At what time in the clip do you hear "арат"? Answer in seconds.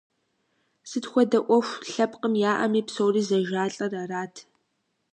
4.01-4.35